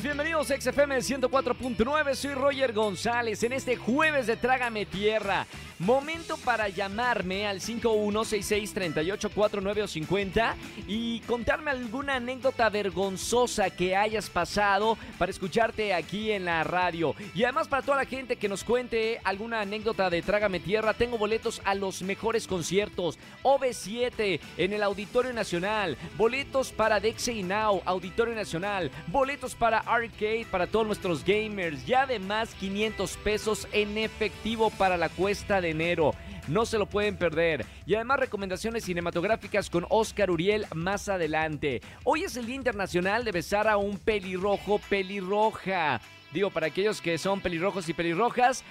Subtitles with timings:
[0.00, 2.14] bienvenidos a XFM 104.9.
[2.14, 5.46] Soy Roger González en este jueves de Trágame Tierra.
[5.78, 14.96] Momento para llamarme al 5166-3849 o 50 y contarme alguna anécdota vergonzosa que hayas pasado
[15.18, 17.14] para escucharte aquí en la radio.
[17.34, 21.18] Y además para toda la gente que nos cuente alguna anécdota de Trágame Tierra, tengo
[21.18, 23.18] boletos a los mejores conciertos.
[23.42, 30.66] OV7 en el Auditorio Nacional, boletos para Dexey Now, Auditorio Nacional, boletos para Arcade para
[30.66, 36.14] todos nuestros gamers y además 500 pesos en efectivo para la cuesta de enero.
[36.48, 37.64] No se lo pueden perder.
[37.86, 41.80] Y además recomendaciones cinematográficas con Oscar Uriel más adelante.
[42.04, 46.00] Hoy es el Día Internacional de besar a un pelirrojo pelirroja.
[46.32, 48.64] Digo, para aquellos que son pelirrojos y pelirrojas,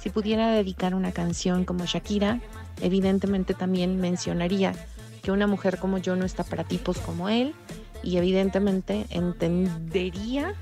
[0.00, 2.40] Si pudiera dedicar una canción como Shakira,
[2.80, 4.74] evidentemente también mencionaría
[5.22, 7.54] que una mujer como yo no está para tipos como él
[8.02, 10.56] y evidentemente entendería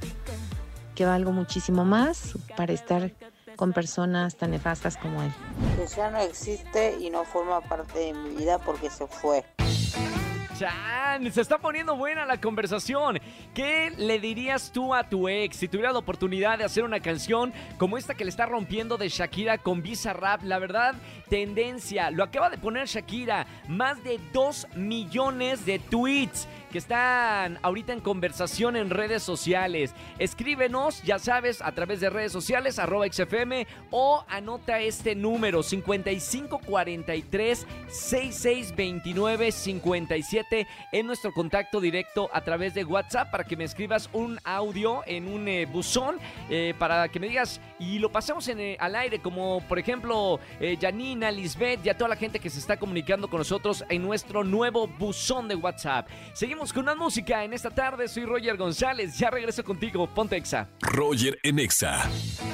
[0.95, 3.15] que valgo muchísimo más para estar
[3.57, 5.33] con personas tan nefastas como él.
[5.79, 9.47] Que ya no existe y no forma parte de mi vida porque se fue.
[11.31, 13.19] Se está poniendo buena la conversación.
[13.55, 17.55] ¿Qué le dirías tú a tu ex si tuvieras la oportunidad de hacer una canción
[17.79, 20.43] como esta que le está rompiendo de Shakira con Visa Rap?
[20.43, 20.97] La verdad,
[21.31, 22.11] tendencia.
[22.11, 23.47] Lo acaba de poner Shakira.
[23.69, 29.95] Más de 2 millones de tweets que están ahorita en conversación en redes sociales.
[30.19, 37.67] Escríbenos, ya sabes, a través de redes sociales, arroba XFM, o anota este número, 5543
[37.89, 44.39] 6629 57 en nuestro contacto directo a través de WhatsApp para que me escribas un
[44.45, 48.77] audio en un eh, buzón eh, para que me digas y lo pasemos en, eh,
[48.79, 50.39] al aire, como por ejemplo
[50.81, 54.45] Janina, Lisbeth y a toda la gente que se está comunicando con nosotros en nuestro
[54.45, 56.09] nuevo buzón de WhatsApp.
[56.33, 58.07] Seguimos con una música en esta tarde.
[58.07, 59.19] Soy Roger González.
[59.19, 60.07] Ya regreso contigo.
[60.07, 60.69] Ponte Exa.
[60.83, 62.03] Roger en Exa.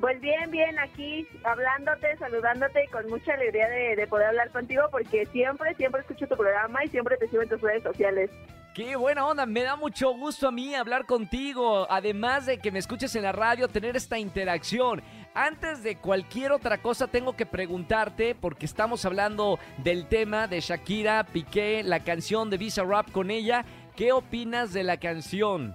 [0.00, 4.84] Pues bien, bien, aquí hablándote, saludándote y con mucha alegría de, de, poder hablar contigo
[4.90, 8.30] porque siempre, siempre escucho tu programa y siempre te sigo en tus redes sociales.
[8.76, 12.78] Qué buena onda, me da mucho gusto a mí hablar contigo, además de que me
[12.78, 15.02] escuches en la radio, tener esta interacción.
[15.32, 21.24] Antes de cualquier otra cosa tengo que preguntarte, porque estamos hablando del tema de Shakira,
[21.24, 23.64] Piqué, la canción de Visa Rap con ella,
[23.96, 25.74] ¿qué opinas de la canción?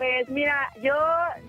[0.00, 0.94] Pues mira, yo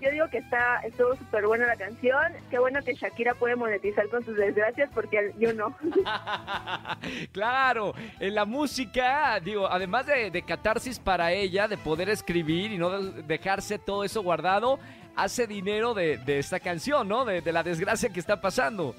[0.02, 2.34] yo digo que está estuvo súper buena la canción.
[2.50, 5.74] Qué bueno que Shakira puede monetizar con sus desgracias porque yo no.
[7.32, 12.76] claro, en la música, digo, además de, de, catarsis para ella, de poder escribir y
[12.76, 14.78] no dejarse todo eso guardado,
[15.16, 17.24] hace dinero de, de esta canción, ¿no?
[17.24, 18.94] De, de la desgracia que está pasando.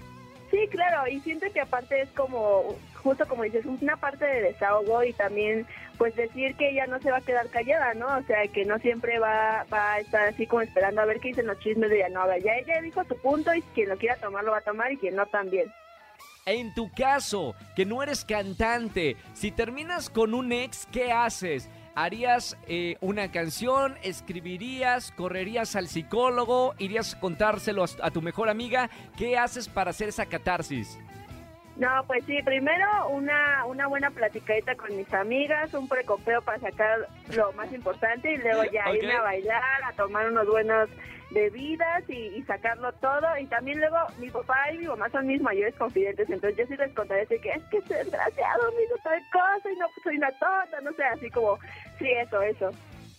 [0.54, 5.04] Sí, claro, y siento que aparte es como, justo como dices, una parte de desahogo
[5.04, 5.66] y también
[5.98, 8.06] pues decir que ella no se va a quedar callada, ¿no?
[8.18, 11.30] O sea, que no siempre va, va a estar así como esperando a ver qué
[11.30, 13.90] dicen los chismes de ella, no, a ver, ya ella dijo su punto y quien
[13.90, 15.74] lo quiera tomar lo va a tomar y quien no también.
[16.46, 21.68] En tu caso, que no eres cantante, si terminas con un ex, ¿qué haces?
[21.96, 23.96] ¿Harías eh, una canción?
[24.02, 25.12] ¿Escribirías?
[25.12, 26.74] ¿Correrías al psicólogo?
[26.80, 28.90] ¿Irías a contárselo a, a, tu mejor amiga?
[29.16, 30.98] ¿Qué haces para hacer esa catarsis?
[31.76, 37.08] No, pues sí, primero una, una buena platicadita con mis amigas, un precopeo para sacar
[37.36, 38.96] lo más importante y luego ya Ok.
[38.98, 40.90] irme a bailar, a tomar unos buenos
[41.32, 43.26] bebidas y, y sacarlo todo.
[43.40, 46.78] Y también luego mi papá y mi mamá son mis mayores confidentes, entonces yo sí
[46.78, 50.18] les contaré así que es que ese desgraciado me hizo tal cosa y no soy
[50.18, 51.58] una tonta, no sé, así como,
[51.98, 52.70] sí, eso, eso.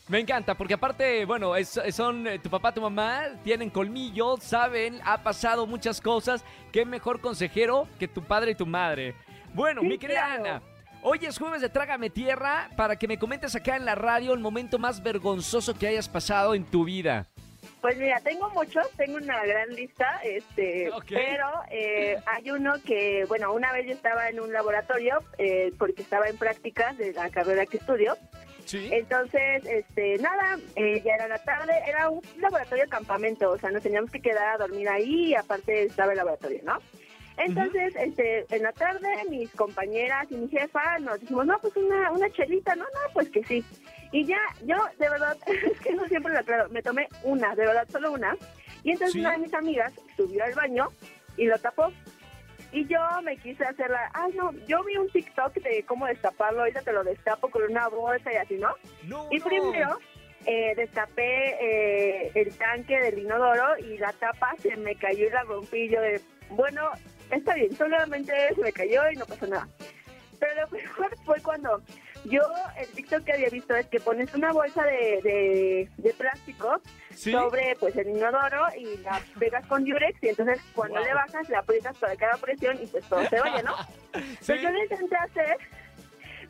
[0.08, 5.00] Me encanta, porque aparte, bueno, es- son eh, tu papá, tu mamá, tienen colmillo, saben,
[5.04, 6.44] ha pasado muchas cosas.
[6.72, 9.14] Qué mejor consejero que tu padre y tu madre.
[9.54, 10.44] Bueno, Sí, mi querida claro.
[10.44, 10.62] Ana,
[11.02, 14.40] hoy es jueves de Trágame Tierra para que me comentes acá en la radio el
[14.40, 17.26] momento más vergonzoso que hayas pasado en tu vida.
[17.80, 23.52] Pues mira, tengo muchos, tengo una gran lista, este, pero eh, hay uno que, bueno,
[23.54, 27.64] una vez yo estaba en un laboratorio eh, porque estaba en prácticas de la carrera
[27.64, 28.16] que estudio.
[28.64, 28.88] Sí.
[28.93, 33.82] Entonces, este, nada, eh, ya era la tarde, era un laboratorio campamento, o sea, nos
[33.82, 36.78] teníamos que quedar a dormir ahí y aparte estaba el laboratorio, ¿no?
[37.37, 42.12] Entonces, este, en la tarde, mis compañeras y mi jefa nos dijimos, no, pues una,
[42.12, 43.64] una chelita, no, no, pues que sí.
[44.12, 47.66] Y ya, yo, de verdad, es que no siempre lo aclaro, me tomé una, de
[47.66, 48.37] verdad, solo una.
[48.84, 49.20] Y entonces Sí.
[49.20, 50.88] una de mis amigas subió al baño
[51.37, 51.93] y lo tapó.
[52.75, 56.82] Y yo me quise hacerla, ay no, yo vi un TikTok de cómo destaparlo, ahorita
[56.82, 58.75] te lo destapo con una bolsa y así, ¿no?
[59.05, 59.97] No, Y primero
[60.44, 65.44] eh, destapé eh, el tanque del inodoro y la tapa se me cayó y la
[65.44, 65.88] rompí.
[65.88, 66.91] Yo de, bueno,
[67.31, 69.69] está bien, solamente se me cayó y no pasó nada.
[70.41, 71.81] Pero lo mejor fue cuando
[72.25, 72.41] yo,
[72.79, 76.81] el TikTok que había visto es que pones una bolsa de, de, de plástico
[77.15, 77.31] ¿Sí?
[77.32, 81.05] sobre pues el inodoro y la pegas con Durex y entonces cuando Wow.
[81.05, 83.75] le bajas la aprietas para que haga presión y pues todo se vaya, ¿no?
[84.41, 84.53] Sí.
[84.53, 85.56] Pues yo lo intenté hacer,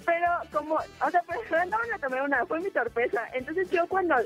[0.04, 3.22] pero como, o sea, pero no me tomé una, fue mi torpeza.
[3.32, 4.16] Entonces yo cuando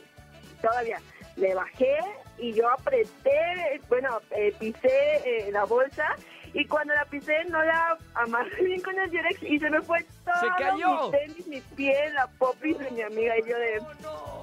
[0.61, 1.00] todavía
[1.37, 1.99] le bajé
[2.39, 4.89] y yo apreté, bueno, eh, pisé
[5.25, 6.17] eh, la bolsa
[6.55, 10.05] y cuando la pisé no la amarré bien con el Durex y se me fue
[10.25, 11.05] todo ¡Se cayó!
[11.06, 13.81] mi tenis, mi pie, la popis de mi amiga y yo de...
[13.81, 14.39] No, no.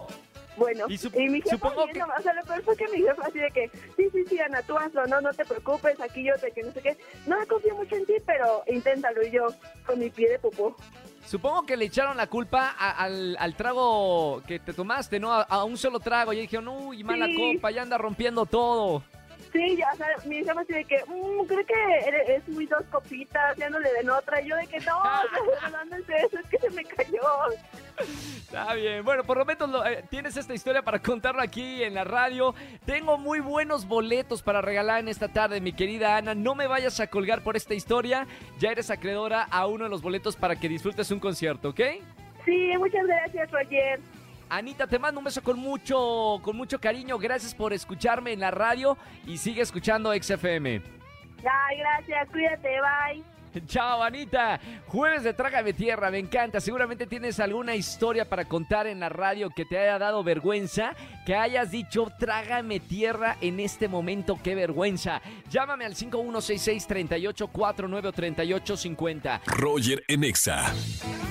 [0.58, 3.40] Bueno, Y mi jefa supongo viendo, o sea, lo peor fue que mi jefa así
[3.40, 6.50] de que, sí, sí, sí, Ana, tú hazlo, no, no te preocupes, aquí yo te
[6.52, 6.98] que no sé qué.
[7.28, 9.22] No confío mucho en ti, pero inténtalo.
[9.28, 9.48] Y yo,
[9.86, 10.74] con mi pie de popó.
[11.26, 15.34] Supongo que le echaron la culpa a- al, al trago que te tomaste, ¿no?
[15.34, 16.32] A, a un solo trago.
[16.32, 17.36] Y dijeron, uy, mala Sí.
[17.58, 19.04] copa, ya anda rompiendo todo.
[19.52, 21.74] Sí, ya, o sea, mi jefa así de que, mmm, creo que
[22.08, 24.42] eres- es muy dos copitas, ya no le den otra.
[24.42, 25.02] Y yo de que, no,
[25.90, 27.22] no es eso, es que se me cayó.
[27.98, 29.04] Está bien.
[29.06, 32.54] Bueno, por lo menos lo- eh, tienes esta historia para contarlo aquí en la radio.
[32.86, 36.36] Tengo muy buenos boletos para regalar en esta tarde, mi querida Ana.
[36.36, 38.28] No me vayas a colgar por esta historia.
[38.60, 41.82] Ya eres acreedora a uno de los boletos para que disfrutes un concierto, ¿ok?
[42.44, 44.00] Sí, muchas gracias, Roger.
[44.50, 47.18] Anita, te mando un beso con mucho, con mucho cariño.
[47.18, 50.82] Gracias por escucharme en la radio y sigue escuchando XFM.
[51.40, 53.35] Ay, gracias, cuídate, bye.
[53.68, 54.60] Chao, Anita.
[54.88, 56.60] Jueves de Trágame Tierra, me encanta.
[56.60, 61.36] Seguramente tienes alguna historia para contar en la radio que te haya dado vergüenza, que
[61.36, 64.40] hayas dicho Trágame Tierra en este momento.
[64.42, 65.22] ¡Qué vergüenza!
[65.50, 69.42] Llámame al 5166-3849 o 3850.
[69.46, 70.74] Roger en Exa.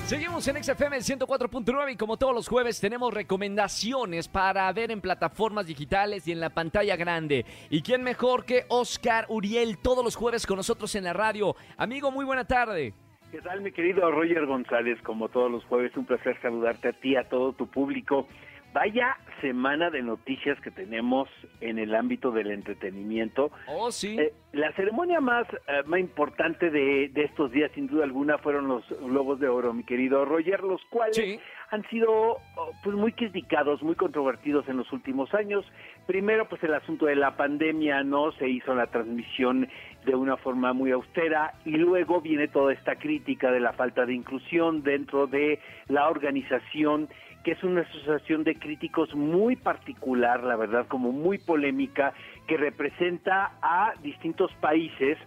[0.07, 5.65] Seguimos en XFM 104.9 y como todos los jueves tenemos recomendaciones para ver en plataformas
[5.65, 7.43] digitales y en la pantalla grande.
[7.71, 11.55] ¿Y quién mejor que Oscar Uriel todos los jueves con nosotros en la radio?
[11.75, 12.93] Amigo, muy buena tarde.
[13.29, 14.97] ¿Qué tal, mi querido Roger González?
[15.03, 18.27] Como todos los jueves, un placer saludarte a ti, a todo tu público.
[18.73, 21.29] Vaya semana de noticias que tenemos
[21.61, 23.51] en el ámbito del entretenimiento.
[23.67, 24.17] Oh, sí.
[24.19, 28.67] Eh, la ceremonia más, eh, más importante de, de estos días, sin duda alguna, fueron
[28.67, 31.39] los Globos de Oro, mi querido Roger, los cuales Sí.
[31.75, 35.65] Han sido oh, pues muy criticados, muy controvertidos en los últimos años.
[36.07, 38.31] Primero, pues el asunto de la pandemia, ¿no?
[38.33, 39.67] Se hizo la transmisión
[40.05, 44.13] de una forma muy austera y luego viene toda esta crítica de la falta de
[44.13, 47.09] inclusión dentro de la organización
[47.43, 52.11] que es una asociación de críticos muy particular, la verdad, como muy polémica,
[52.47, 55.19] que representa a distintos países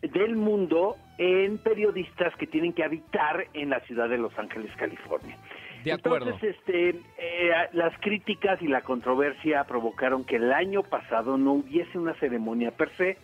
[0.00, 5.36] del mundo en periodistas que tienen que habitar en la ciudad de Los Ángeles, California.
[5.84, 6.26] De acuerdo.
[6.30, 11.98] Entonces, este, eh, las críticas y la controversia provocaron que el año pasado no hubiese
[11.98, 13.16] una ceremonia per se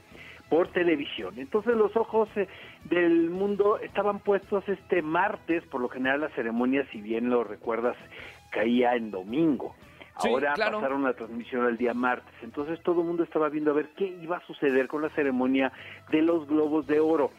[0.49, 1.35] por televisión.
[1.39, 2.47] Entonces los ojos eh,
[2.85, 7.97] del mundo estaban puestos este martes, por lo general la ceremonia, si bien lo recuerdas,
[8.51, 9.75] caía en domingo.
[10.21, 10.77] Sí, Ahora claro.
[10.79, 12.33] pasaron la transmisión al día martes.
[12.43, 15.73] Entonces todo el mundo estaba viendo a ver qué iba a suceder con la ceremonia
[16.11, 17.33] de los Globos de Oro.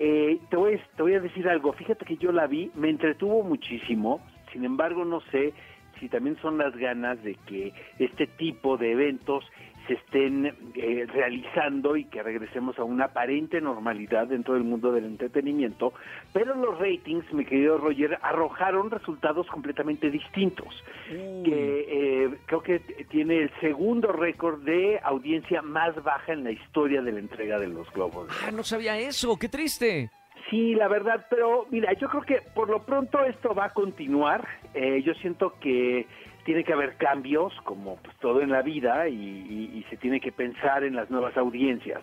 [0.00, 2.90] Eh, te, voy, a- te voy a decir algo, fíjate que yo la vi, me
[2.90, 4.20] entretuvo muchísimo,
[4.56, 5.52] sin embargo no sé
[6.00, 9.44] si también son las ganas de que este tipo de eventos
[9.86, 15.04] se estén eh, realizando y que regresemos a una aparente normalidad dentro del mundo del
[15.04, 15.92] entretenimiento,
[16.32, 23.42] pero los ratings, mi querido Roger, arrojaron resultados completamente distintos, que eh, creo que tiene
[23.42, 27.88] el segundo récord de audiencia más baja en la historia de la entrega de los
[27.92, 28.28] Globos.
[28.42, 30.10] Ah, no sabía eso, qué triste.
[30.50, 34.46] Sí, la verdad, pero mira, yo creo que por lo pronto esto va a continuar.
[34.74, 36.06] Eh, yo siento que
[36.44, 40.84] tiene que haber cambios, como pues, todo en la vida, y, se tiene que pensar
[40.84, 42.00] en las nuevas audiencias.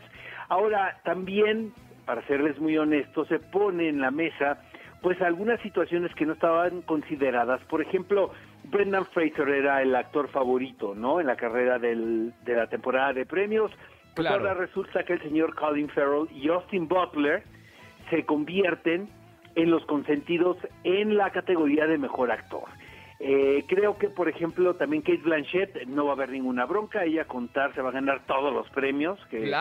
[0.49, 1.73] Ahora, también,
[2.05, 4.61] para serles muy honestos, se pone en la mesa
[5.01, 7.61] pues algunas situaciones que no estaban consideradas.
[7.65, 8.31] Por ejemplo,
[8.63, 11.19] Brendan Fraser era el actor favorito, ¿no?
[11.19, 13.69] En la carrera del, de la temporada de premios.
[14.15, 17.43] Pues ahora resulta que el señor Colin Farrell y Austin Butler
[18.13, 19.09] se convierten
[19.55, 22.65] en los consentidos en la categoría de mejor actor.
[23.19, 27.05] Eh, creo que, por ejemplo, también Kate Blanchett no va a haber ninguna bronca.
[27.05, 29.51] Ella contar se va a ganar todos los premios que,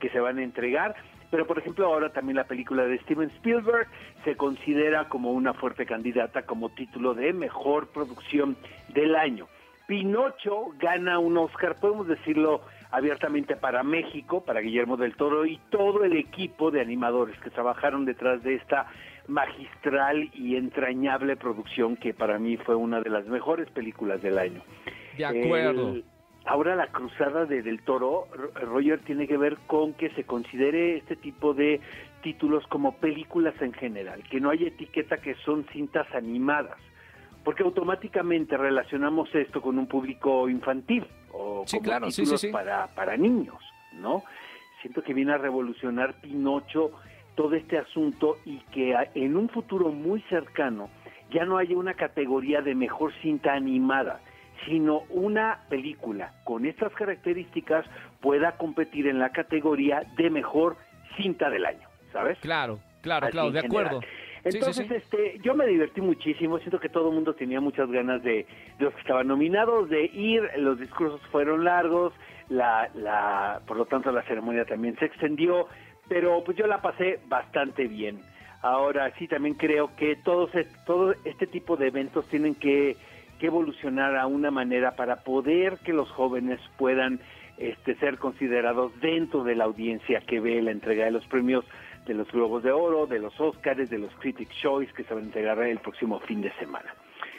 [0.00, 0.94] que, se van a entregar.
[1.30, 3.88] Pero, por ejemplo, ahora también la película de Steven Spielberg
[4.24, 8.56] se considera como una fuerte candidata como título de mejor producción
[8.88, 9.48] del año.
[9.86, 16.04] Pinocho gana un Oscar, podemos decirlo abiertamente para México, para Guillermo del Toro y todo
[16.04, 18.86] el equipo de animadores que trabajaron detrás de esta
[19.28, 24.62] magistral y entrañable producción que para mí fue una de las mejores películas del año.
[25.16, 25.96] De acuerdo.
[26.44, 31.16] ahora la cruzada de Del Toro, Roger, tiene que ver con que se considere este
[31.16, 31.80] tipo de
[32.22, 36.78] títulos como películas en general, que no hay etiqueta que son cintas animadas,
[37.46, 43.16] porque automáticamente relacionamos esto con un público infantil o sí, claro, títulos sí, para, para
[43.16, 43.62] niños,
[43.92, 44.24] ¿no?
[44.80, 46.90] Siento que viene a revolucionar Pinocho
[47.36, 50.90] todo este asunto y que en un futuro muy cercano
[51.30, 54.18] ya no haya una categoría de mejor cinta animada,
[54.64, 57.86] sino una película con estas características
[58.20, 60.76] pueda competir en la categoría de mejor
[61.16, 62.38] cinta del año, ¿sabes?
[62.40, 64.00] Claro, claro, claro, de acuerdo.
[64.54, 68.46] Entonces, este, yo me divertí muchísimo, siento que todo el mundo tenía muchas ganas de,
[68.78, 72.12] de, los que estaban nominados, de ir, los discursos fueron largos,
[72.48, 75.66] la, la, por lo tanto la ceremonia también se extendió,
[76.08, 78.20] pero pues yo la pasé bastante bien.
[78.62, 80.50] Ahora sí también creo que todos
[80.86, 82.96] todo este tipo de eventos tienen que,
[83.38, 87.20] evolucionar a una manera para poder que los jóvenes puedan
[87.58, 91.64] este, ser considerados dentro de la audiencia que ve la entrega de los premios
[92.06, 95.24] de los Globos de Oro, de los Oscars, de los Critics' Choice que se van
[95.24, 96.94] a entregar el próximo fin de semana.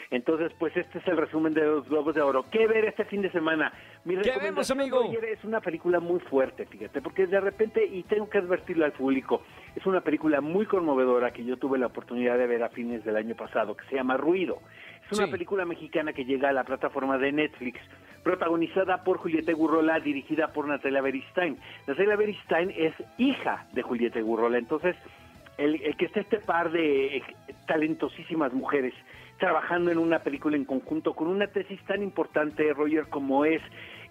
[0.10, 2.46] Entonces, pues este es el resumen de los Globos de Oro.
[2.50, 3.74] ¿Qué ver este fin de semana?
[4.06, 5.04] Mi ¿Qué vemos, amigo?
[5.04, 9.44] es una película muy fuerte, fíjate, porque de repente, y tengo que advertirlo al público,
[9.76, 13.18] es una película muy conmovedora que yo tuve la oportunidad de ver a fines del
[13.18, 14.60] año pasado, que se llama Ruido.
[15.10, 17.80] Es una película mexicana que llega a la plataforma de Netflix,
[18.28, 21.58] protagonizada por Julieta Gurrola, dirigida por Natalia Beristain.
[21.88, 24.98] Natalia Beristain es hija de Julieta Gurrola, entonces
[25.58, 27.24] el, el que esté este par de
[27.68, 28.94] talentosísimas mujeres
[29.40, 33.62] trabajando en una película en conjunto con una tesis tan importante, Roger, como es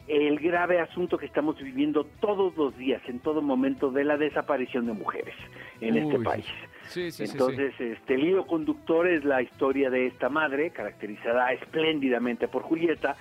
[0.08, 4.87] el grave asunto que estamos viviendo todos los días, en todo momento, de la desaparición
[4.87, 5.35] de mujeres
[5.82, 6.46] en este país.
[6.94, 13.16] Entonces, este el hilo conductor es la historia de esta madre, caracterizada espléndidamente por Julieta,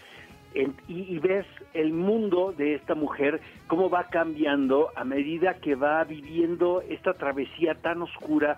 [0.55, 6.03] y, y, ves el mundo de esta mujer, cómo va cambiando a medida que va
[6.05, 8.57] viviendo esta travesía tan oscura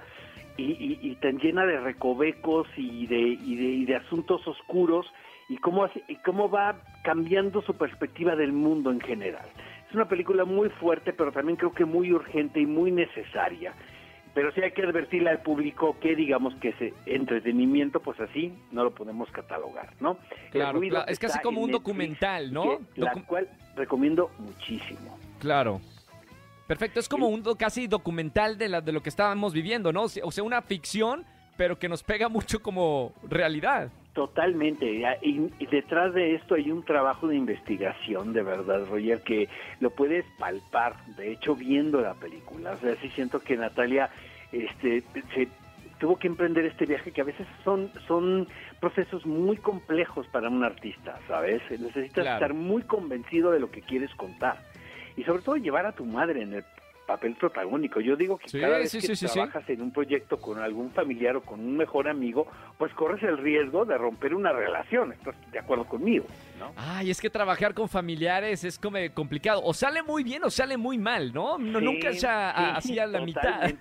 [0.57, 5.05] y, tan llena de recovecos y de, y de, asuntos oscuros
[5.49, 9.45] y cómo, y cómo va cambiando su perspectiva del mundo en general.
[9.87, 13.73] Es una película muy fuerte, pero también creo que muy urgente y muy necesaria.
[14.37, 18.83] Pero sí hay que advertirle al público que digamos que ese entretenimiento, pues así no
[18.83, 20.19] lo podemos catalogar, ¿no?
[20.51, 22.81] Claro, es casi como un documental, ¿no?
[22.97, 25.17] la cual recomiendo muchísimo.
[25.39, 25.81] Claro.
[26.67, 30.03] Perfecto, es como un casi documental de, la, de lo que estábamos viviendo, ¿no?
[30.03, 31.25] O sea, una ficción,
[31.55, 33.89] pero que nos pega mucho como realidad.
[34.17, 35.03] Totalmente.
[35.21, 39.47] Y, detrás de esto hay un trabajo de investigación, de verdad, Roger, que
[39.79, 42.71] lo puedes palpar, de hecho, viendo la película.
[42.71, 44.09] O sea, sí siento que Natalia
[44.51, 45.47] este, se
[45.99, 48.47] tuvo que emprender este viaje que a veces son, son
[48.79, 51.61] procesos muy complejos para un artista, ¿sabes?
[51.69, 54.57] Necesitas estar muy convencido de lo que quieres contar
[55.15, 56.63] y sobre todo llevar a tu madre en el
[57.07, 58.01] papel protagónico.
[58.01, 61.61] Yo digo que cada vez que trabajas en un proyecto con algún familiar o con
[61.61, 62.45] un mejor amigo,
[62.77, 65.13] pues corres el riesgo de romper una relación.
[65.13, 66.25] ¿Estás de acuerdo conmigo?
[66.59, 66.73] ¿no?
[66.75, 69.61] Ay, es que trabajar con familiares es como complicado.
[69.63, 71.57] O sale muy bien o sale muy mal, ¿no?
[71.57, 73.71] no nunca es así a la mitad.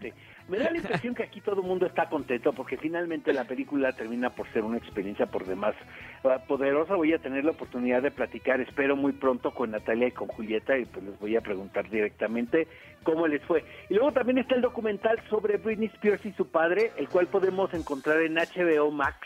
[0.49, 3.93] Me da la impresión que aquí todo el mundo está contento porque finalmente la película
[3.93, 5.75] termina por ser una experiencia por demás
[6.23, 6.95] ah, poderosa.
[6.95, 10.79] Voy a tener la oportunidad de platicar, espero muy pronto con Natalia y con Julieta
[10.79, 12.69] y pues les voy a preguntar directamente
[13.03, 13.65] cómo les fue.
[13.91, 17.75] Y luego también está el documental sobre Britney Spears y su padre, el cual podemos
[17.75, 19.19] encontrar en HBO Max.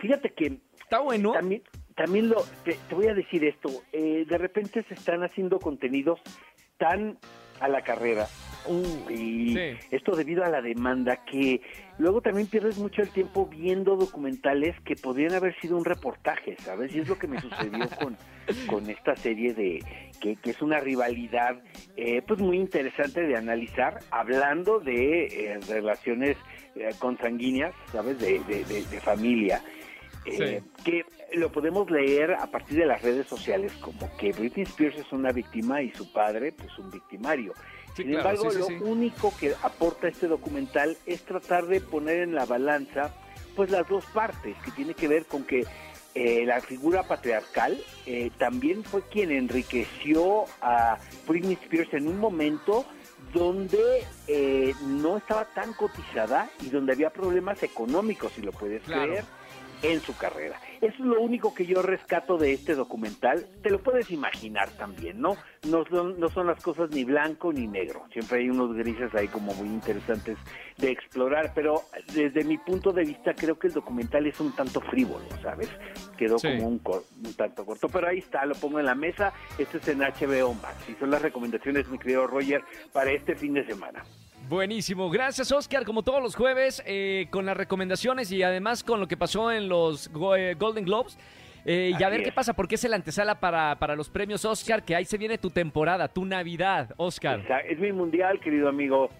[0.00, 1.32] Fíjate que Está bueno.
[1.32, 1.62] también,
[1.94, 6.18] también lo, te, te voy a decir esto, eh, de repente se están haciendo contenidos
[6.78, 7.16] tan
[7.60, 8.26] a la carrera
[8.68, 9.78] Uh, y sí.
[9.90, 11.60] esto debido a la demanda que
[11.98, 16.94] luego también pierdes mucho el tiempo viendo documentales que podrían haber sido un reportaje, ¿sabes?
[16.94, 18.16] Y es lo que me sucedió con,
[18.68, 19.82] con esta serie de
[20.20, 21.56] que, que es una rivalidad
[21.96, 26.36] eh, pues muy interesante de analizar, hablando de eh, relaciones
[26.76, 28.18] eh, consanguíneas, ¿sabes?
[28.18, 29.62] De, de, de- de familia.
[30.26, 31.04] eh, que
[31.34, 35.30] lo podemos leer a partir de las redes sociales como que Britney Spears es una
[35.32, 37.52] víctima y su padre pues un victimario.
[37.94, 41.80] Sí, Sin claro, embargo, sí, sí, lo único que aporta este documental es tratar de
[41.80, 43.14] poner en la balanza
[43.56, 45.64] pues las dos partes, que tiene que ver con que
[46.14, 52.86] eh, la figura patriarcal eh, también fue quien enriqueció a Britney Spears en un momento
[53.32, 59.02] donde eh, no estaba tan cotizada y donde había problemas económicos, si lo puedes Claro.
[59.12, 59.24] creer,
[59.82, 60.58] en su carrera.
[60.80, 63.46] Eso es lo único que yo rescato de este documental.
[63.62, 65.36] Te lo puedes imaginar también, ¿no?
[65.68, 68.04] No son, no son las cosas ni blanco ni negro.
[68.12, 70.38] Siempre hay unos grises ahí como muy interesantes
[70.76, 71.82] de explorar, pero
[72.14, 75.68] desde mi punto de vista creo que el documental es un tanto frívolo, ¿sabes?
[76.16, 76.48] Quedó Sí.
[76.48, 76.80] como un,
[77.24, 79.32] un tanto corto, pero ahí está, lo pongo en la mesa.
[79.58, 83.54] Este es en HBO Max y son las recomendaciones, mi querido Roger, para este fin
[83.54, 84.04] de semana.
[84.48, 85.10] Buenísimo.
[85.10, 89.16] Gracias, Oscar, como todos los jueves, eh, con las recomendaciones y además con lo que
[89.16, 91.18] pasó en los eh, Golden Globes.
[91.66, 94.82] Eh, y a ver qué pasa, porque es el antesala para, para los premios Oscar,
[94.84, 97.42] que ahí se viene tu temporada, tu Navidad, Oscar.
[97.68, 99.10] Es mi mundial, querido amigo.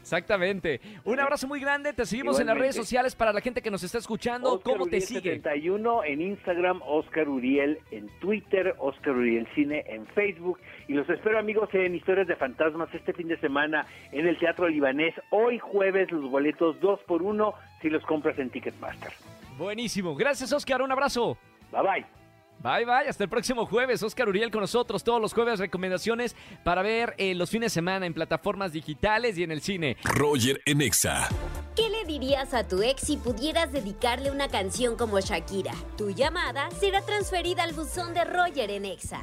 [0.00, 0.80] Exactamente.
[1.04, 3.82] Un abrazo muy grande, te seguimos en las redes sociales para la gente que nos
[3.82, 4.54] está escuchando.
[4.54, 5.20] Oscar ¿Cómo te Uriel sigue?
[5.36, 10.58] 71 en Instagram, Oscar Uriel en Twitter, Oscar Uriel Cine en Facebook.
[10.88, 14.68] Y los espero, amigos, en Historias de Fantasmas este fin de semana en el Teatro
[14.68, 15.14] Libanés.
[15.30, 19.12] Hoy jueves los boletos dos por uno si los compras en Ticketmaster.
[19.56, 20.14] Buenísimo.
[20.14, 20.82] Gracias, Oscar.
[20.82, 21.36] Un abrazo.
[21.70, 22.19] Bye bye.
[22.62, 24.02] Bye bye, hasta el próximo jueves.
[24.02, 28.04] Oscar Uriel con nosotros todos los jueves recomendaciones para ver eh, los fines de semana
[28.04, 29.96] en plataformas digitales y en el cine.
[30.04, 31.28] Roger en Exa.
[31.74, 35.72] ¿Qué le dirías a tu ex si pudieras dedicarle una canción como Shakira?
[35.96, 39.22] Tu llamada será transferida al buzón de Roger en Exa.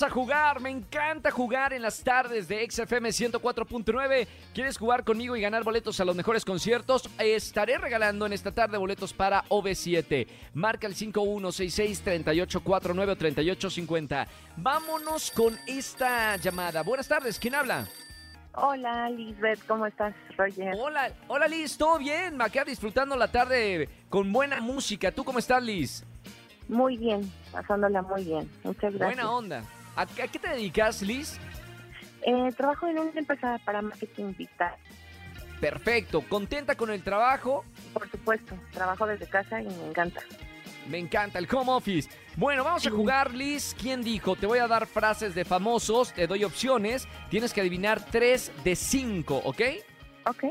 [0.00, 4.26] Vamos a jugar, me encanta jugar en las tardes de XFM 104.9.
[4.54, 7.06] ¿Quieres jugar conmigo y ganar boletos a los mejores conciertos?
[7.18, 10.26] Estaré regalando en esta tarde boletos para OV7.
[10.54, 14.26] Marca el 5166-3849 o 3850.
[14.56, 16.82] Vámonos con esta llamada.
[16.82, 17.86] Buenas tardes, ¿quién habla?
[18.54, 20.76] Hola, Lisbeth, ¿cómo estás, Roger?
[20.78, 22.40] Hola, hola Liz, ¿todo bien?
[22.40, 25.12] Acá disfrutando la tarde con buena música.
[25.12, 26.06] ¿Tú cómo estás, Liz?
[26.68, 28.50] Muy bien, pasándola muy bien.
[28.64, 29.00] Muchas gracias.
[29.00, 29.62] Buena onda.
[29.96, 31.38] ¿A, a qué te dedicas, Liz?
[32.22, 34.74] Eh, trabajo en una empresa para marketing digital.
[35.60, 36.22] Perfecto.
[36.28, 37.64] ¿Contenta con el trabajo?
[37.92, 40.22] Por supuesto, trabajo desde casa y me encanta.
[40.88, 42.08] Me encanta el home office.
[42.36, 43.76] Bueno, vamos a jugar, Liz.
[43.78, 44.36] ¿Quién dijo?
[44.36, 47.06] Te voy a dar frases de famosos, te doy opciones.
[47.28, 49.60] Tienes que adivinar tres de cinco, ¿ok?
[50.26, 50.44] Ok.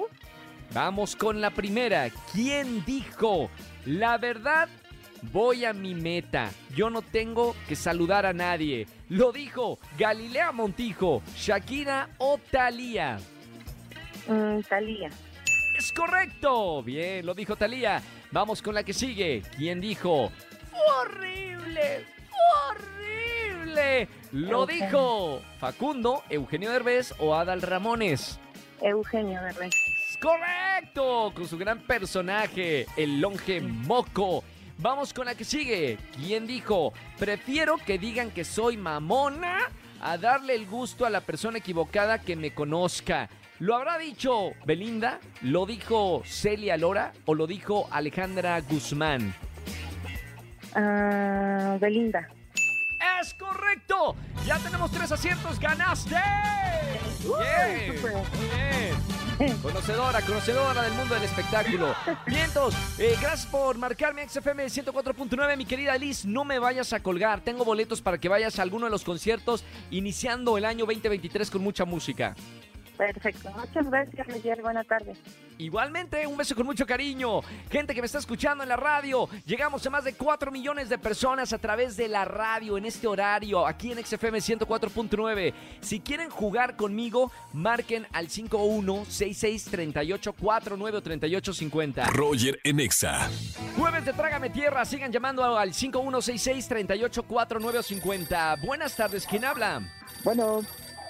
[0.73, 2.09] Vamos con la primera.
[2.31, 3.49] ¿Quién dijo?
[3.85, 4.69] La verdad,
[5.33, 6.51] voy a mi meta.
[6.75, 8.87] Yo no tengo que saludar a nadie.
[9.09, 13.17] Lo dijo Galilea Montijo, Shakira o Thalía.
[14.27, 15.09] Mm, Talía.
[15.75, 16.83] Es correcto.
[16.83, 18.03] Bien, lo dijo Talía.
[18.31, 19.41] Vamos con la que sigue.
[19.57, 20.31] ¿Quién dijo?
[21.01, 22.05] Horrible.
[22.67, 24.07] Horrible.
[24.31, 28.39] Lo dijo Facundo, Eugenio Derbez o Adal Ramones.
[28.79, 29.73] Eugenio Derbez.
[30.21, 31.31] ¡Correcto!
[31.33, 34.43] Con su gran personaje, el longe moco.
[34.81, 35.97] Vamos con la que sigue.
[36.15, 36.93] ¿Quién dijo?
[37.17, 39.57] Prefiero que digan que soy mamona
[39.99, 43.29] a darle el gusto a la persona equivocada que me conozca.
[43.59, 45.19] ¿Lo habrá dicho Belinda?
[45.41, 47.11] ¿Lo dijo Celia Lora?
[47.25, 49.35] ¿O lo dijo Alejandra Guzmán?
[50.73, 52.29] Ah, Belinda.
[53.21, 54.15] ¡Es correcto!
[54.45, 56.15] Ya tenemos tres aciertos, ¡ganaste!
[57.27, 59.59] Muy bien.
[59.61, 61.95] Conocedora, conocedora del mundo del espectáculo.
[62.97, 66.25] Eh, gracias por marcarme XFM 104.9, mi querida Liz.
[66.25, 67.41] No me vayas a colgar.
[67.41, 71.61] Tengo boletos para que vayas a alguno de los conciertos iniciando el año 2023 con
[71.61, 72.35] mucha música.
[72.99, 73.49] Perfecto.
[73.51, 74.61] Muchas gracias, Roger.
[74.61, 75.17] Buenas tardes.
[75.57, 77.39] Igualmente, un beso con mucho cariño.
[77.71, 79.29] Gente que me está escuchando en la radio.
[79.45, 83.07] Llegamos a más de 4 millones de personas a través de la radio en este
[83.07, 85.53] horario, aquí en XFM 104.9.
[85.79, 92.03] Si quieren jugar conmigo, marquen al 51663849 o 3850.
[92.07, 93.29] Roger en Exa.
[93.77, 98.57] Jueves de Trágame Tierra, sigan llamando al 51663849 o 50.
[98.57, 99.83] Buenas tardes, ¿quién habla?
[100.25, 100.63] Bueno,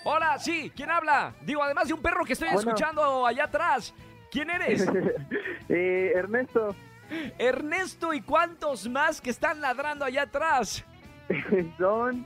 [0.03, 1.33] Hola, sí, ¿quién habla?
[1.41, 2.71] Digo, además de un perro que estoy Bueno.
[2.71, 3.93] escuchando allá atrás.
[4.31, 4.85] ¿Quién eres?
[5.69, 6.75] eh, Ernesto,
[7.37, 10.83] Ernesto y cuántos más que están ladrando allá atrás.
[11.77, 12.25] son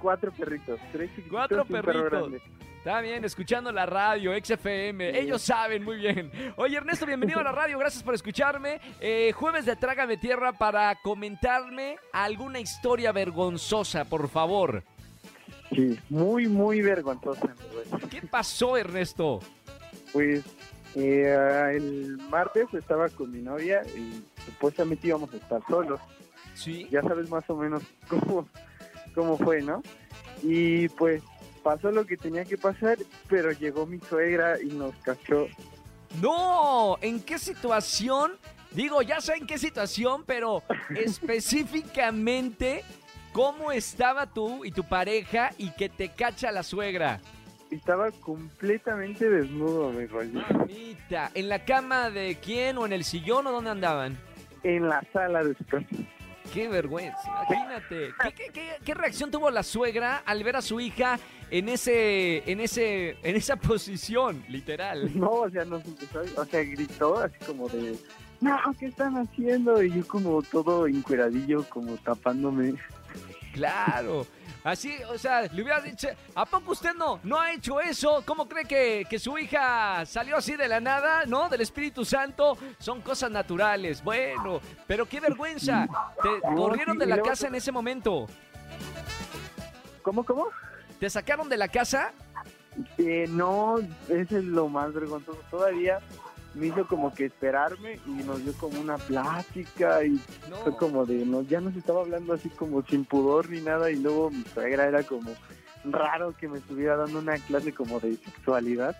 [0.00, 2.32] cuatro perritos, tres Cuatro perritos.
[2.78, 5.18] Está bien, escuchando la radio, XFM.
[5.18, 6.30] Ellos saben muy bien.
[6.56, 7.78] Oye, Ernesto, bienvenido a la radio.
[7.78, 8.78] Gracias por escucharme.
[9.00, 14.84] Eh, jueves de Trágame Tierra para comentarme alguna historia vergonzosa, por favor.
[15.74, 17.54] Sí, muy, muy vergonzosa.
[18.10, 19.40] ¿Qué pasó, Ernesto?
[20.12, 20.44] Pues
[20.94, 26.00] eh, el martes estaba con mi novia y supuestamente íbamos a estar solos.
[26.54, 26.86] Sí.
[26.90, 28.48] Ya sabes más o menos cómo,
[29.14, 29.82] cómo fue, ¿no?
[30.42, 31.22] Y pues
[31.62, 35.48] pasó lo que tenía que pasar, pero llegó mi suegra y nos cachó.
[36.20, 38.32] No, ¿en qué situación?
[38.70, 40.62] Digo, ya sé en qué situación, pero
[40.94, 42.84] específicamente,
[43.34, 47.20] ¿cómo estaba tú y tu pareja y que te cacha la suegra?
[47.70, 50.40] Estaba completamente desnudo, mi rollo.
[50.48, 54.16] Mamita, ¿en la cama de quién o en el sillón o dónde andaban?
[54.62, 55.86] En la sala de su casa.
[56.52, 57.18] Qué vergüenza,
[57.48, 58.10] imagínate.
[58.22, 61.18] ¿Qué, qué, qué- qué reacción tuvo la suegra al ver a su hija
[61.50, 65.10] en ese, en ese, en esa posición, literal?
[65.18, 67.96] No, o sea, nos empezó, o sea, gritó así como de,
[68.40, 69.82] no, ¿qué están haciendo?
[69.82, 72.74] Y yo como todo encueradillo, como tapándome.
[73.54, 74.26] Claro.
[74.64, 78.22] Así, o sea, le hubiera dicho, ¿a poco usted no, no ha hecho eso?
[78.26, 81.48] ¿Cómo cree que, que su hija salió así de la nada, no?
[81.48, 82.56] Del Espíritu Santo.
[82.78, 84.02] Son cosas naturales.
[84.02, 85.86] Bueno, pero qué vergüenza.
[86.22, 88.26] Te corrieron de la casa en ese momento.
[90.02, 90.48] ¿Cómo, cómo?
[90.98, 92.12] ¿Te sacaron de la casa?
[92.98, 95.40] Eh, no, ese es lo más vergonzoso.
[95.50, 96.00] Todavía
[96.54, 100.56] me hizo como que esperarme y nos dio como una plática y No.
[100.64, 103.96] fue como de, no, ya nos estaba hablando así como sin pudor ni nada y
[103.96, 105.32] luego mi suegra era como
[105.84, 108.96] raro que me estuviera dando una clase como de sexualidad.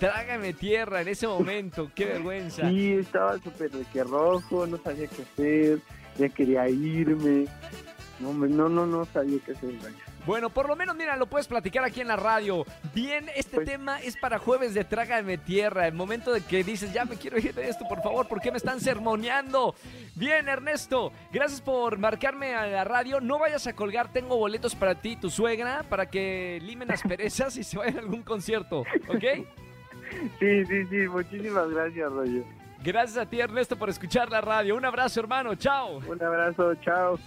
[0.00, 1.90] Trágame tierra en ese momento.
[1.94, 2.68] Qué vergüenza.
[2.68, 5.78] Sí, estaba súper de que rojo, no sabía qué hacer,
[6.18, 7.46] ya quería irme.
[8.20, 9.72] No, no, no, no sabía qué hacer.
[9.82, 9.94] vaya.
[10.26, 12.64] Bueno, por lo menos, mira, lo puedes platicar aquí en la radio.
[12.94, 15.86] Bien, este Pues- tema es para jueves de Trágame Tierra.
[15.86, 18.50] El momento de que dices, ya me quiero ir de esto, por favor, ¿por qué
[18.50, 19.74] me están sermoneando?
[20.14, 23.20] Bien, Ernesto, gracias por marcarme a la radio.
[23.20, 27.02] No vayas a colgar, tengo boletos para ti y tu suegra para que limen las
[27.02, 29.24] perezas y se vayan a algún concierto, ¿ok?
[30.38, 32.44] Sí, sí, sí, muchísimas gracias, Roger.
[32.84, 34.76] Gracias a ti, Ernesto, por escuchar la radio.
[34.76, 35.54] Un abrazo, hermano.
[35.54, 36.02] Chao.
[36.06, 37.18] Un abrazo, chao.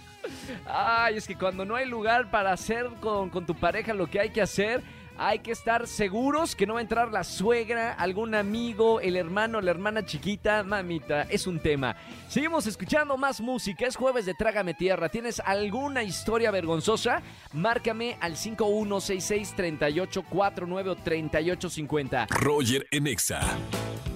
[0.64, 4.20] Ay, es que cuando no hay lugar para hacer con, con tu pareja lo que
[4.20, 4.84] hay que hacer,
[5.16, 9.60] hay que estar seguros que no va a entrar la suegra, algún amigo, el hermano,
[9.60, 10.62] la hermana chiquita.
[10.62, 11.96] Mamita, es un tema.
[12.28, 13.84] Seguimos escuchando más música.
[13.84, 15.08] Es jueves de Trágame Tierra.
[15.08, 17.20] ¿Tienes alguna historia vergonzosa?
[17.52, 22.28] Márcame al 5166-3849 o 3850.
[22.30, 23.40] Roger en Exa.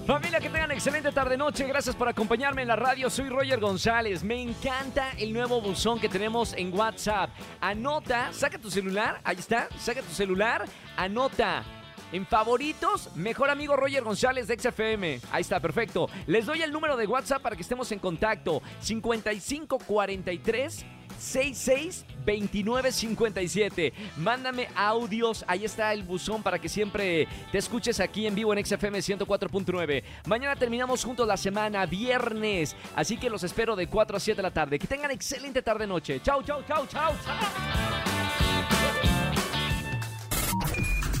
[0.05, 1.65] Familia, que tengan excelente tarde-noche.
[1.65, 3.09] Gracias por acompañarme en la radio.
[3.09, 4.21] Soy Roger González.
[4.21, 7.29] Me encanta el nuevo buzón que tenemos en WhatsApp.
[7.61, 9.21] Anota, saca tu celular.
[9.23, 10.65] Ahí está, saca tu celular.
[10.97, 11.63] Anota.
[12.11, 15.21] En favoritos, mejor amigo Roger González de XFM.
[15.31, 16.09] Ahí está, perfecto.
[16.27, 18.61] Les doy el número de WhatsApp para que estemos en contacto.
[18.81, 20.85] 5543
[21.19, 23.93] 662957.
[24.17, 28.63] Mándame audios, ahí está el buzón para que siempre te escuches aquí en vivo en
[28.65, 30.03] XFM 104.9.
[30.25, 34.43] Mañana terminamos juntos la semana, viernes, así que los espero de 4 a 7 de
[34.43, 34.79] la tarde.
[34.79, 36.21] Que tengan excelente tarde noche.
[36.21, 37.33] Chau, chau, chau, chau, chau.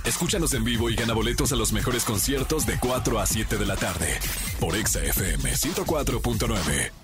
[0.05, 3.65] Escúchanos en vivo y gana boletos a los mejores conciertos de 4 a 7 de
[3.65, 4.19] la tarde
[4.59, 7.02] por Exa FM 104.9.